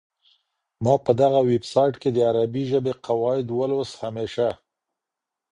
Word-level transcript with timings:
ما 0.83 0.93
په 1.05 1.11
دغه 1.21 1.39
ویبسایټ 1.49 1.93
کي 2.01 2.09
د 2.13 2.17
عربي 2.29 2.63
ژبې 2.71 2.93
قواعد 3.07 3.47
ولوسهمېشه. 3.51 4.49